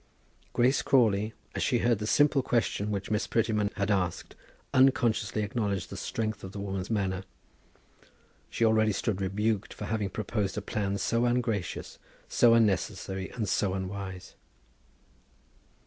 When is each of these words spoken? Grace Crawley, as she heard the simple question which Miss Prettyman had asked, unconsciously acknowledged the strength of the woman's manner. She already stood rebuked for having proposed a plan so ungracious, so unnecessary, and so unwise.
Grace 0.53 0.81
Crawley, 0.81 1.31
as 1.53 1.61
she 1.61 1.77
heard 1.77 1.99
the 1.99 2.07
simple 2.07 2.41
question 2.41 2.89
which 2.89 3.11
Miss 3.11 3.27
Prettyman 3.27 3.69
had 3.75 3.91
asked, 3.91 4.35
unconsciously 4.73 5.43
acknowledged 5.43 5.91
the 5.91 5.95
strength 5.95 6.43
of 6.43 6.53
the 6.53 6.59
woman's 6.59 6.89
manner. 6.89 7.23
She 8.49 8.65
already 8.65 8.93
stood 8.93 9.21
rebuked 9.21 9.75
for 9.75 9.85
having 9.85 10.09
proposed 10.09 10.57
a 10.57 10.61
plan 10.63 10.97
so 10.97 11.25
ungracious, 11.25 11.99
so 12.27 12.55
unnecessary, 12.55 13.29
and 13.33 13.47
so 13.47 13.75
unwise. 13.75 14.33